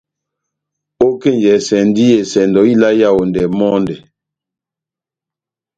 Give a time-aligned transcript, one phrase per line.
[1.05, 3.95] Ókenjɛsɛndi esɛndo yá ila ó Yaondɛ mɔndɛ.